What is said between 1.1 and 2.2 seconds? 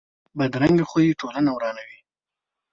ټولنه ورانوي